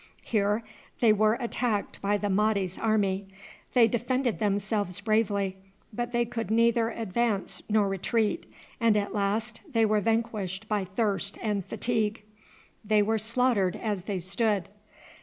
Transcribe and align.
Here 0.23 0.63
they 0.99 1.13
were 1.13 1.35
attacked 1.39 2.01
by 2.01 2.17
the 2.17 2.27
Mahdi's 2.31 2.79
army. 2.79 3.27
They 3.75 3.87
defended 3.87 4.39
themselves 4.39 4.99
bravely, 4.99 5.57
but 5.93 6.11
they 6.11 6.25
could 6.25 6.49
neither 6.49 6.89
advance 6.89 7.61
nor 7.69 7.87
retreat, 7.87 8.51
and 8.79 8.97
at 8.97 9.13
last 9.13 9.61
they 9.73 9.85
were 9.85 10.01
vanquished 10.01 10.67
by 10.67 10.85
thirst 10.85 11.37
and 11.39 11.63
fatigue. 11.63 12.23
They 12.83 13.03
were 13.03 13.19
slaughtered 13.19 13.75
as 13.75 14.05
they 14.05 14.17
stood. 14.17 14.69